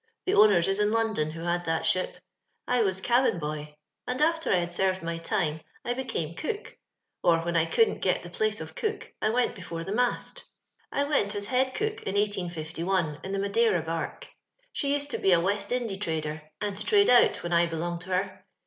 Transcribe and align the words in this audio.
The 0.25 0.33
owners 0.33 0.67
is 0.67 0.79
in 0.79 0.91
London 0.91 1.29
who 1.29 1.43
had 1.43 1.65
that 1.65 1.85
ship. 1.85 2.17
I 2.67 2.81
was 2.81 3.01
cabin 3.01 3.37
boy; 3.37 3.75
ond 4.07 4.19
after 4.19 4.51
I 4.51 4.55
had 4.55 4.69
6cr\'ed 4.71 5.03
my 5.03 5.19
time 5.19 5.61
I 5.85 5.93
be 5.93 6.05
came 6.05 6.33
cook, 6.33 6.75
or 7.21 7.37
when 7.45 7.55
I 7.55 7.65
couldn't 7.67 7.99
get 7.99 8.23
the 8.23 8.31
place 8.31 8.59
of 8.59 8.73
cook 8.73 9.13
I 9.21 9.29
went 9.29 9.53
before 9.53 9.83
tho 9.83 9.93
mast 9.93 10.43
I 10.91 11.03
went 11.03 11.35
as 11.35 11.45
head 11.49 11.75
cook 11.75 12.01
in 12.01 12.15
iHSl.in 12.15 13.31
tho 13.31 13.39
Madnra 13.39 13.85
barque; 13.85 14.27
she 14.73 14.91
used 14.91 15.11
to 15.11 15.19
be 15.19 15.33
a 15.33 15.39
West 15.39 15.71
Indy 15.71 15.97
trader, 15.97 16.41
and 16.59 16.75
to 16.77 16.83
trade 16.83 17.07
oat 17.11 17.43
when 17.43 17.53
I 17.53 17.67
belonged 17.67 18.01
to 18.01 18.09
her. 18.15 18.43